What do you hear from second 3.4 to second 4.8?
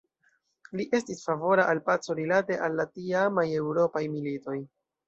eŭropaj militoj.